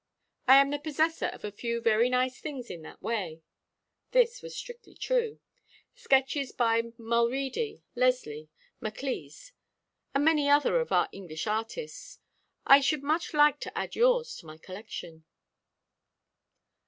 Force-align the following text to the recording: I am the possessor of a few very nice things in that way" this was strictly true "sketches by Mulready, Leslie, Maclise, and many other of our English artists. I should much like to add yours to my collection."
I 0.47 0.55
am 0.57 0.71
the 0.71 0.79
possessor 0.79 1.27
of 1.27 1.45
a 1.45 1.51
few 1.51 1.79
very 1.79 2.09
nice 2.09 2.41
things 2.41 2.71
in 2.71 2.81
that 2.81 3.03
way" 3.03 3.43
this 4.13 4.41
was 4.41 4.55
strictly 4.57 4.95
true 4.95 5.39
"sketches 5.93 6.51
by 6.51 6.81
Mulready, 6.97 7.83
Leslie, 7.93 8.49
Maclise, 8.79 9.51
and 10.15 10.25
many 10.25 10.49
other 10.49 10.79
of 10.79 10.91
our 10.91 11.07
English 11.11 11.45
artists. 11.45 12.17
I 12.65 12.79
should 12.79 13.03
much 13.03 13.35
like 13.35 13.59
to 13.59 13.77
add 13.77 13.95
yours 13.95 14.35
to 14.37 14.47
my 14.47 14.57
collection." 14.57 15.23